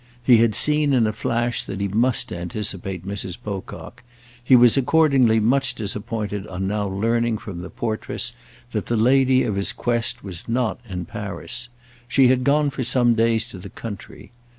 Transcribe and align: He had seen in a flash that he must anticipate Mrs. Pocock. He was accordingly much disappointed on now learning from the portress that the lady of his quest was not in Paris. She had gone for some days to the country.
He 0.23 0.37
had 0.37 0.55
seen 0.55 0.93
in 0.93 1.05
a 1.05 1.13
flash 1.13 1.61
that 1.61 1.79
he 1.79 1.87
must 1.87 2.31
anticipate 2.33 3.05
Mrs. 3.05 3.37
Pocock. 3.39 4.01
He 4.43 4.55
was 4.55 4.75
accordingly 4.75 5.39
much 5.39 5.75
disappointed 5.75 6.47
on 6.47 6.65
now 6.67 6.87
learning 6.87 7.37
from 7.37 7.61
the 7.61 7.69
portress 7.69 8.33
that 8.71 8.87
the 8.87 8.97
lady 8.97 9.43
of 9.43 9.55
his 9.55 9.71
quest 9.71 10.23
was 10.23 10.49
not 10.49 10.79
in 10.89 11.05
Paris. 11.05 11.69
She 12.07 12.29
had 12.29 12.43
gone 12.43 12.71
for 12.71 12.83
some 12.83 13.13
days 13.13 13.47
to 13.49 13.59
the 13.59 13.69
country. 13.69 14.31